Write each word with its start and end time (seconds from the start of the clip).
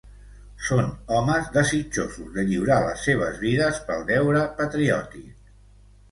Són 0.67 0.85
homes 1.17 1.49
desitjosos 1.57 2.31
de 2.37 2.45
lliurar 2.51 2.77
les 2.85 3.03
seves 3.09 3.37
vides 3.43 3.77
pel 3.91 4.01
deure 4.13 4.41
patriòtic. 4.63 5.29